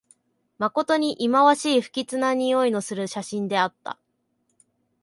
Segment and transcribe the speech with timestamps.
[0.57, 3.99] まことにいまわしい、不吉なにおいのする写真であった